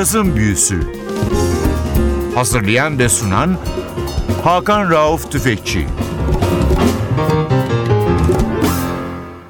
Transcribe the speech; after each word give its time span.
Cazın 0.00 0.36
Büyüsü 0.36 0.80
Hazırlayan 2.34 2.98
ve 2.98 3.08
sunan 3.08 3.56
Hakan 4.44 4.90
Rauf 4.90 5.32
Tüfekçi 5.32 5.86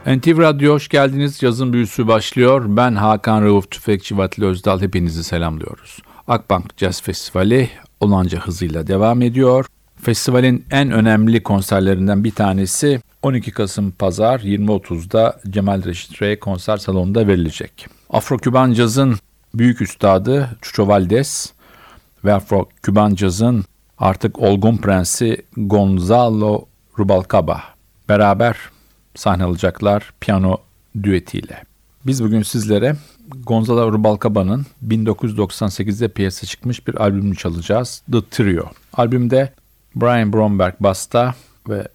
NTV 0.06 0.38
Radyo 0.38 0.74
hoş 0.74 0.88
geldiniz. 0.88 1.42
Yazın 1.42 1.72
büyüsü 1.72 2.06
başlıyor. 2.06 2.64
Ben 2.68 2.94
Hakan 2.94 3.44
Rauf 3.44 3.70
Tüfekçi 3.70 4.18
Vatili 4.18 4.46
Özdal. 4.46 4.80
Hepinizi 4.80 5.24
selamlıyoruz. 5.24 5.98
Akbank 6.28 6.64
Jazz 6.76 7.02
Festivali 7.02 7.70
olanca 8.00 8.38
hızıyla 8.38 8.86
devam 8.86 9.22
ediyor. 9.22 9.66
Festivalin 10.02 10.64
en 10.70 10.90
önemli 10.90 11.42
konserlerinden 11.42 12.24
bir 12.24 12.30
tanesi 12.30 13.00
12 13.22 13.50
Kasım 13.52 13.90
Pazar 13.90 14.40
20.30'da 14.40 15.40
Cemal 15.50 15.84
Reşit 15.84 16.22
Rey 16.22 16.38
konser 16.38 16.76
salonunda 16.76 17.26
verilecek. 17.26 17.86
Afro-Küban 18.10 18.74
cazın 18.74 19.16
büyük 19.54 19.82
üstadı 19.82 20.48
Chucho 20.62 20.88
Valdez 20.88 21.52
ve 22.24 22.32
Afro-Küban 22.32 23.14
cazın 23.14 23.64
artık 23.98 24.38
olgun 24.38 24.76
prensi 24.76 25.46
Gonzalo 25.56 26.64
Rubalcaba 26.98 27.62
beraber 28.08 28.56
sahne 29.14 29.44
alacaklar 29.44 30.12
piyano 30.20 30.56
düetiyle. 31.02 31.62
Biz 32.06 32.24
bugün 32.24 32.42
sizlere 32.42 32.96
Gonzalo 33.46 33.92
Rubalcaba'nın 33.92 34.66
1998'de 34.88 36.08
piyasa 36.08 36.46
çıkmış 36.46 36.86
bir 36.86 36.94
albümünü 36.94 37.36
çalacağız. 37.36 38.02
The 38.12 38.20
Trio. 38.30 38.64
Albümde 38.92 39.52
Brian 39.96 40.32
Bromberg 40.32 40.74
basta 40.80 41.34
ve 41.68 41.88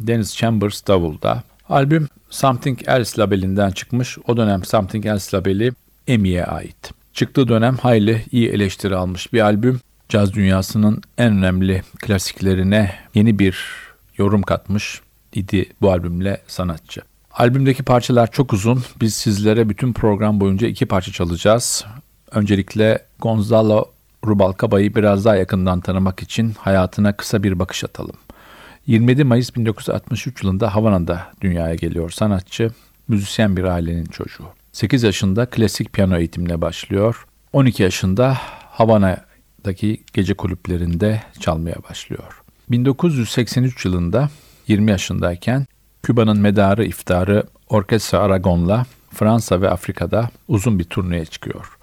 Dennis 0.00 0.36
Chambers 0.36 0.86
davulda. 0.86 1.42
Albüm 1.68 2.08
Something 2.30 2.78
Else 2.86 3.22
labelinden 3.22 3.70
çıkmış. 3.70 4.18
O 4.26 4.36
dönem 4.36 4.64
Something 4.64 5.06
Else 5.06 5.36
labeli 5.36 5.72
Emmy'ye 6.06 6.44
ait. 6.44 6.99
Çıktığı 7.12 7.48
dönem 7.48 7.76
hayli 7.76 8.24
iyi 8.32 8.48
eleştiri 8.48 8.96
almış 8.96 9.32
bir 9.32 9.40
albüm. 9.40 9.80
Caz 10.08 10.34
dünyasının 10.34 11.02
en 11.18 11.32
önemli 11.32 11.82
klasiklerine 11.98 12.94
yeni 13.14 13.38
bir 13.38 13.64
yorum 14.16 14.42
katmış 14.42 15.00
idi 15.32 15.66
bu 15.80 15.90
albümle 15.90 16.40
sanatçı. 16.46 17.00
Albümdeki 17.32 17.82
parçalar 17.82 18.30
çok 18.30 18.52
uzun. 18.52 18.82
Biz 19.00 19.14
sizlere 19.14 19.68
bütün 19.68 19.92
program 19.92 20.40
boyunca 20.40 20.68
iki 20.68 20.86
parça 20.86 21.12
çalacağız. 21.12 21.84
Öncelikle 22.32 23.06
Gonzalo 23.18 23.84
Rubalcaba'yı 24.26 24.94
biraz 24.94 25.24
daha 25.24 25.36
yakından 25.36 25.80
tanımak 25.80 26.22
için 26.22 26.54
hayatına 26.58 27.12
kısa 27.16 27.42
bir 27.42 27.58
bakış 27.58 27.84
atalım. 27.84 28.16
27 28.86 29.24
Mayıs 29.24 29.56
1963 29.56 30.42
yılında 30.42 30.74
Havana'da 30.74 31.26
dünyaya 31.40 31.74
geliyor 31.74 32.10
sanatçı, 32.10 32.70
müzisyen 33.08 33.56
bir 33.56 33.64
ailenin 33.64 34.06
çocuğu. 34.06 34.44
8 34.72 35.02
yaşında 35.02 35.46
klasik 35.46 35.92
piyano 35.92 36.18
eğitimine 36.18 36.60
başlıyor. 36.60 37.26
12 37.52 37.82
yaşında 37.82 38.38
Havana'daki 38.70 40.04
gece 40.12 40.34
kulüplerinde 40.34 41.22
çalmaya 41.40 41.76
başlıyor. 41.90 42.42
1983 42.70 43.84
yılında 43.84 44.30
20 44.68 44.90
yaşındayken 44.90 45.66
Küba'nın 46.02 46.38
medarı 46.38 46.84
iftarı 46.84 47.44
Orkestra 47.68 48.18
Aragon'la 48.18 48.86
Fransa 49.10 49.60
ve 49.60 49.70
Afrika'da 49.70 50.30
uzun 50.48 50.78
bir 50.78 50.84
turneye 50.84 51.24
çıkıyor. 51.24 51.78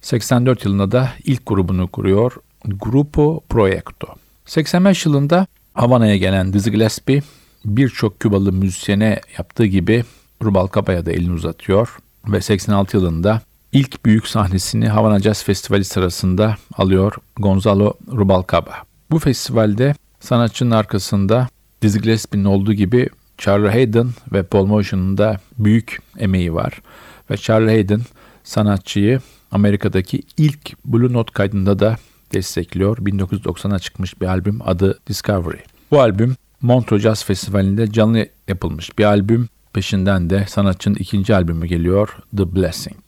84 0.00 0.64
yılında 0.64 0.92
da 0.92 1.08
ilk 1.24 1.46
grubunu 1.46 1.88
kuruyor 1.88 2.32
Grupo 2.64 3.40
Proyecto. 3.48 4.06
85 4.46 5.06
yılında 5.06 5.46
Havana'ya 5.74 6.16
gelen 6.16 6.52
Dizzy 6.52 6.70
Gillespie 6.70 7.22
birçok 7.64 8.20
Kübalı 8.20 8.52
müzisyene 8.52 9.20
yaptığı 9.38 9.66
gibi 9.66 10.04
Rubalcaba'ya 10.42 11.06
da 11.06 11.12
elini 11.12 11.32
uzatıyor 11.32 11.96
ve 12.28 12.40
86 12.40 12.96
yılında 12.96 13.40
ilk 13.72 14.04
büyük 14.06 14.26
sahnesini 14.26 14.88
Havana 14.88 15.18
Jazz 15.18 15.44
Festivali 15.44 15.84
sırasında 15.84 16.56
alıyor 16.74 17.12
Gonzalo 17.36 17.92
Rubalcaba. 18.12 18.74
Bu 19.10 19.18
festivalde 19.18 19.94
sanatçının 20.20 20.70
arkasında 20.70 21.48
Dizzy 21.82 21.98
Gillespie'nin 21.98 22.44
olduğu 22.44 22.72
gibi 22.72 23.08
Charlie 23.38 23.68
Hayden 23.68 24.08
ve 24.32 24.42
Paul 24.42 24.66
Motion'un 24.66 25.18
da 25.18 25.40
büyük 25.58 25.98
emeği 26.18 26.54
var. 26.54 26.82
Ve 27.30 27.36
Charlie 27.36 27.70
Hayden 27.70 28.00
sanatçıyı 28.44 29.20
Amerika'daki 29.50 30.22
ilk 30.36 30.84
Blue 30.84 31.12
Note 31.12 31.32
kaydında 31.32 31.78
da 31.78 31.96
destekliyor. 32.32 32.98
1990'a 32.98 33.78
çıkmış 33.78 34.20
bir 34.20 34.26
albüm 34.26 34.58
adı 34.64 35.00
Discovery. 35.06 35.58
Bu 35.90 36.00
albüm 36.00 36.36
Montreux 36.62 37.02
Jazz 37.02 37.24
Festivali'nde 37.24 37.92
canlı 37.92 38.26
yapılmış 38.48 38.98
bir 38.98 39.04
albüm. 39.04 39.48
Peşinden 39.72 40.30
de 40.30 40.44
sanatçının 40.48 40.94
ikinci 40.94 41.34
albümü 41.34 41.66
geliyor 41.66 42.16
The 42.36 42.54
Blessing. 42.56 43.02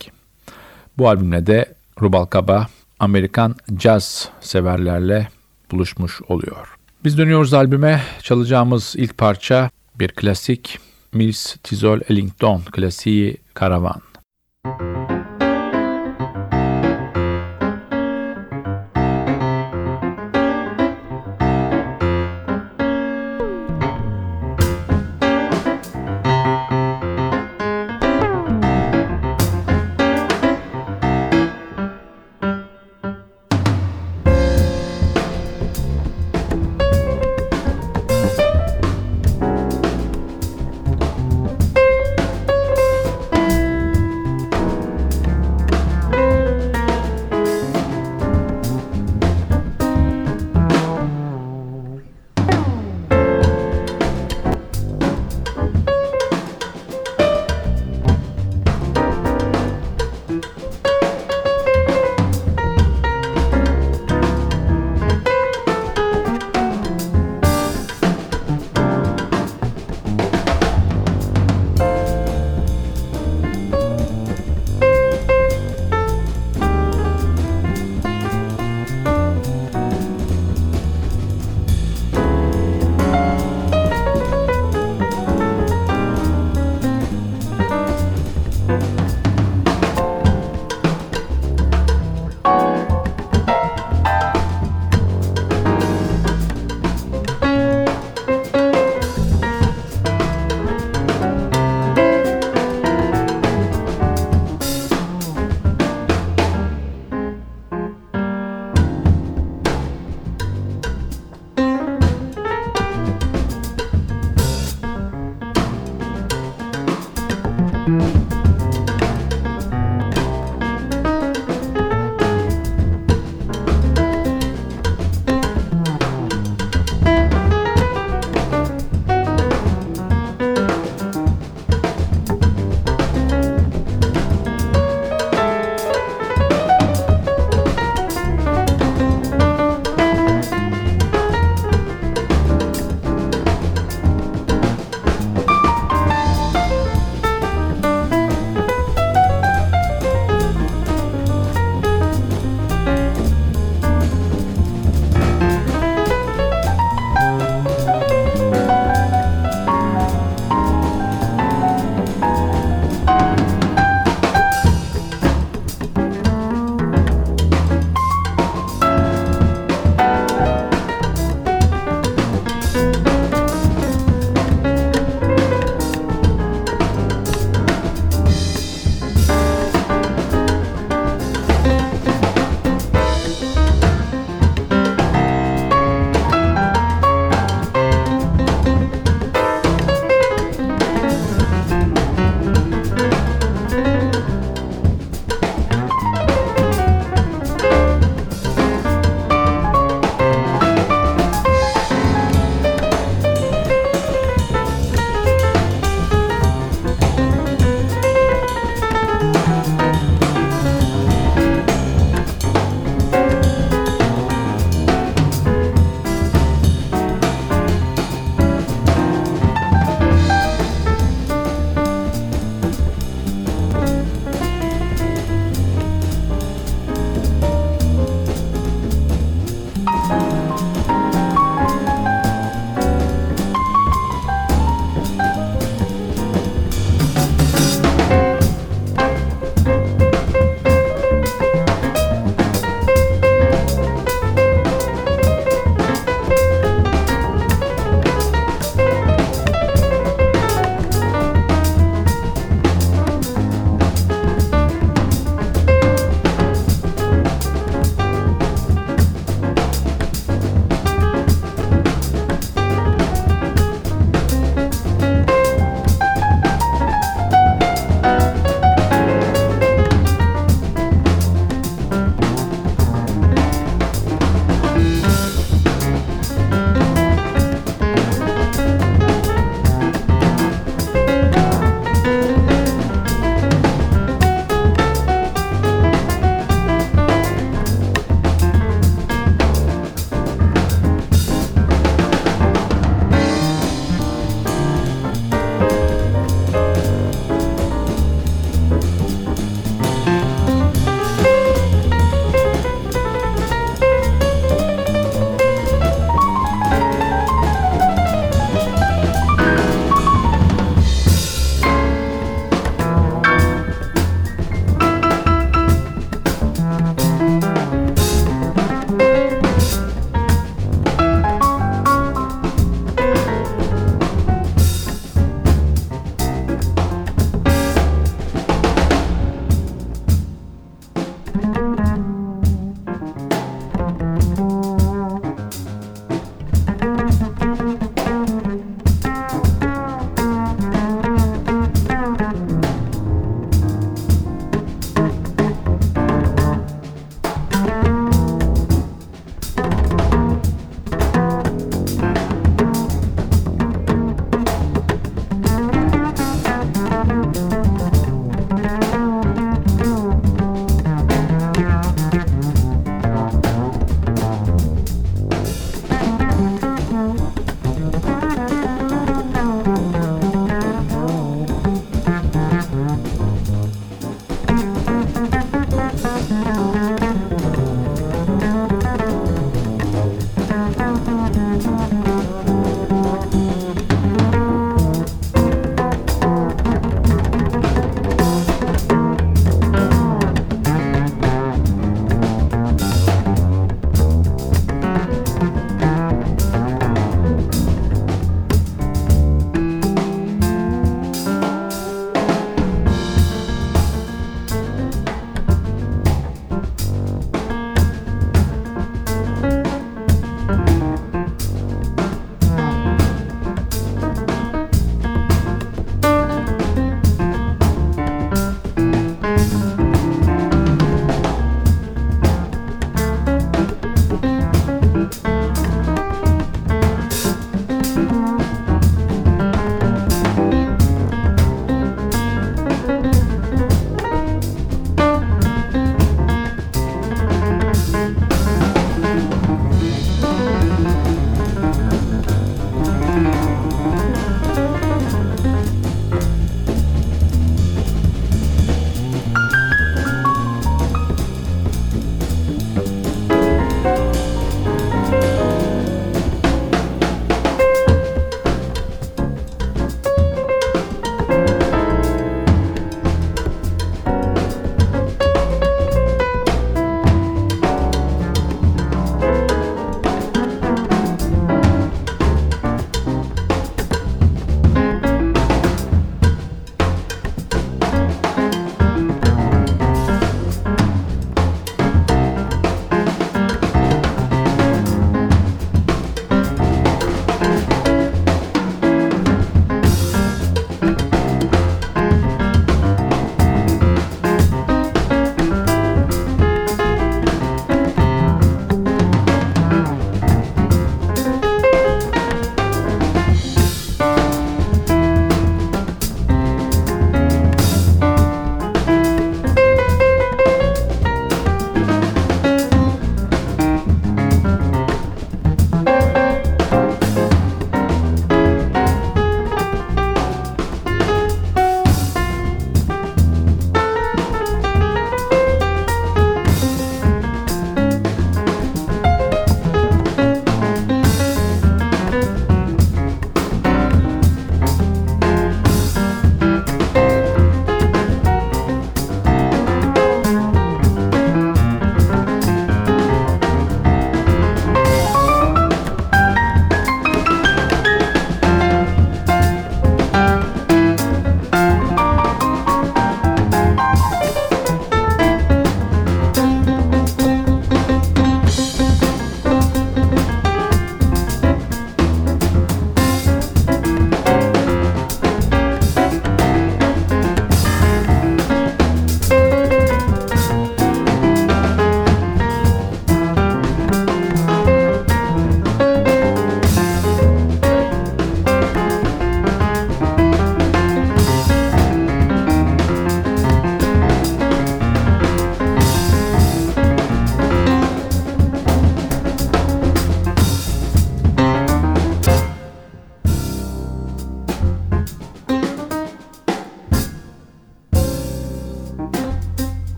Bu 0.98 1.08
albümle 1.08 1.46
de 1.46 1.74
Rubalcaba 2.02 2.66
Amerikan 2.98 3.54
caz 3.76 4.28
severlerle 4.40 5.28
buluşmuş 5.70 6.22
oluyor. 6.28 6.76
Biz 7.04 7.18
dönüyoruz 7.18 7.54
albüme. 7.54 8.02
Çalacağımız 8.22 8.94
ilk 8.96 9.18
parça 9.18 9.70
bir 9.98 10.08
klasik 10.08 10.78
Mills 11.12 11.56
Tizol 11.62 12.00
Ellington 12.08 12.60
klasiği 12.72 13.36
Karavan. 13.54 14.02
Müzik 14.64 15.13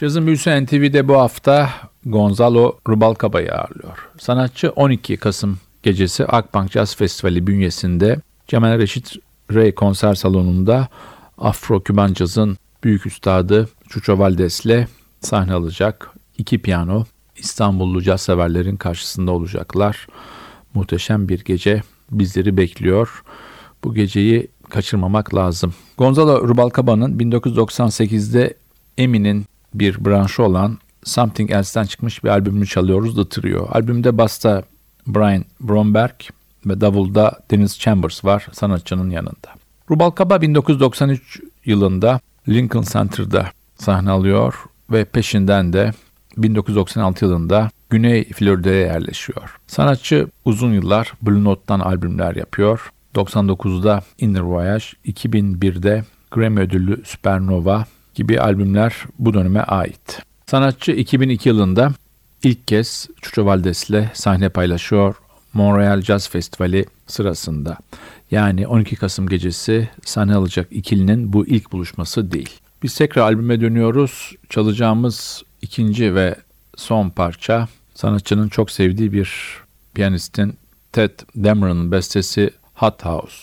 Cazın 0.00 0.26
Büyüsü 0.26 0.64
NTV'de 0.64 1.08
bu 1.08 1.14
hafta 1.14 1.70
Gonzalo 2.06 2.78
Rubalcaba'yı 2.88 3.54
ağırlıyor. 3.54 4.08
Sanatçı 4.18 4.70
12 4.70 5.16
Kasım 5.16 5.58
gecesi 5.82 6.26
Akbank 6.26 6.72
Jazz 6.72 6.96
Festivali 6.96 7.46
bünyesinde 7.46 8.20
Cemal 8.48 8.78
Reşit 8.78 9.16
Rey 9.52 9.74
konser 9.74 10.14
salonunda 10.14 10.88
Afro-Küban 11.38 12.14
Caz'ın 12.14 12.56
büyük 12.84 13.06
üstadı 13.06 13.68
Chucho 13.88 14.18
Valdez'le 14.18 14.86
sahne 15.20 15.52
alacak. 15.52 16.10
İki 16.38 16.58
piyano 16.58 17.04
İstanbullu 17.36 18.02
caz 18.02 18.20
severlerin 18.20 18.76
karşısında 18.76 19.32
olacaklar. 19.32 20.06
Muhteşem 20.74 21.28
bir 21.28 21.44
gece 21.44 21.82
bizleri 22.10 22.56
bekliyor. 22.56 23.22
Bu 23.84 23.94
geceyi 23.94 24.48
kaçırmamak 24.70 25.34
lazım. 25.34 25.74
Gonzalo 25.98 26.48
Rubalcaba'nın 26.48 27.18
1998'de 27.18 28.54
Emin'in 28.98 29.44
bir 29.74 30.04
branşı 30.04 30.42
olan 30.42 30.78
Something 31.04 31.50
Else'den 31.50 31.86
çıkmış 31.86 32.24
bir 32.24 32.28
albümünü 32.28 32.66
çalıyoruz 32.66 33.16
The 33.16 33.28
Trio. 33.28 33.68
Albümde 33.72 34.18
basta 34.18 34.62
Brian 35.06 35.44
Bromberg 35.60 36.14
ve 36.66 36.80
davulda 36.80 37.40
Dennis 37.50 37.78
Chambers 37.78 38.24
var 38.24 38.46
sanatçının 38.52 39.10
yanında. 39.10 39.54
Rubalcaba 39.90 40.40
1993 40.40 41.40
yılında 41.64 42.20
Lincoln 42.48 42.82
Center'da 42.82 43.46
sahne 43.78 44.10
alıyor 44.10 44.54
ve 44.90 45.04
peşinden 45.04 45.72
de 45.72 45.92
1996 46.36 47.24
yılında 47.24 47.70
Güney 47.90 48.24
Florida'ya 48.24 48.86
yerleşiyor. 48.86 49.58
Sanatçı 49.66 50.28
uzun 50.44 50.72
yıllar 50.72 51.12
Blue 51.22 51.44
Note'dan 51.44 51.80
albümler 51.80 52.36
yapıyor. 52.36 52.92
99'da 53.14 54.02
Inner 54.18 54.40
Voyage, 54.40 54.84
2001'de 55.06 56.04
Grammy 56.30 56.60
ödüllü 56.60 57.02
Supernova 57.04 57.84
gibi 58.14 58.40
albümler 58.40 58.96
bu 59.18 59.34
döneme 59.34 59.60
ait. 59.60 60.22
Sanatçı 60.46 60.92
2002 60.92 61.48
yılında 61.48 61.92
ilk 62.42 62.68
kez 62.68 63.08
Chucho 63.22 63.46
Valdez'le 63.46 64.04
sahne 64.14 64.48
paylaşıyor 64.48 65.14
Montreal 65.52 66.00
Jazz 66.02 66.28
Festivali 66.28 66.86
sırasında. 67.06 67.76
Yani 68.30 68.66
12 68.66 68.96
Kasım 68.96 69.28
gecesi 69.28 69.88
sahne 70.04 70.34
alacak 70.34 70.68
ikilinin 70.70 71.32
bu 71.32 71.46
ilk 71.46 71.72
buluşması 71.72 72.32
değil. 72.32 72.60
Biz 72.82 72.94
tekrar 72.94 73.22
albüme 73.22 73.60
dönüyoruz. 73.60 74.32
Çalacağımız 74.48 75.42
ikinci 75.62 76.14
ve 76.14 76.34
son 76.76 77.10
parça 77.10 77.68
sanatçının 77.94 78.48
çok 78.48 78.70
sevdiği 78.70 79.12
bir 79.12 79.56
piyanistin 79.94 80.54
Ted 80.92 81.10
Dameron'ın 81.36 81.92
bestesi 81.92 82.50
Hot 82.74 83.04
House. 83.04 83.36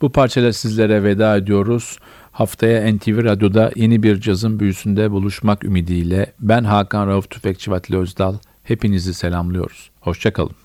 Bu 0.00 0.12
parçayla 0.12 0.52
sizlere 0.52 1.02
veda 1.02 1.36
ediyoruz. 1.36 1.98
Haftaya 2.34 2.94
NTV 2.94 3.24
Radyo'da 3.24 3.70
yeni 3.76 4.02
bir 4.02 4.20
cazın 4.20 4.60
büyüsünde 4.60 5.10
buluşmak 5.10 5.64
ümidiyle 5.64 6.32
ben 6.40 6.64
Hakan 6.64 7.06
Rauf 7.06 7.30
Tüfekçi 7.30 7.70
Vatili 7.70 7.96
Özdal 7.96 8.34
hepinizi 8.62 9.14
selamlıyoruz. 9.14 9.90
Hoşçakalın. 10.00 10.63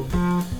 Música 0.00 0.59